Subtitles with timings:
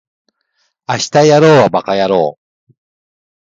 [0.89, 2.73] 明日やろうはバカやろう